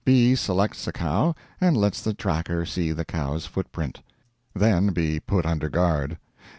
B. 0.03 0.33
selects 0.33 0.87
a 0.87 0.91
cow 0.91 1.35
and 1.61 1.77
lets 1.77 2.01
the 2.01 2.15
tracker 2.15 2.65
see 2.65 2.91
the 2.91 3.05
cow's 3.05 3.45
footprint, 3.45 4.01
then 4.55 4.93
be 4.93 5.19
put 5.19 5.45
under 5.45 5.69
guard. 5.69 6.17